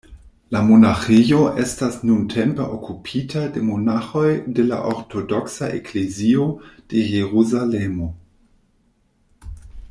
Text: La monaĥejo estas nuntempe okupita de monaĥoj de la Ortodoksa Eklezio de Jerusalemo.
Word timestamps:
La 0.55 0.59
monaĥejo 0.67 1.41
estas 1.63 1.97
nuntempe 2.11 2.65
okupita 2.77 3.43
de 3.57 3.63
monaĥoj 3.67 4.25
de 4.61 4.65
la 4.71 4.81
Ortodoksa 4.93 5.71
Eklezio 5.81 6.49
de 6.95 7.05
Jerusalemo. 7.13 8.09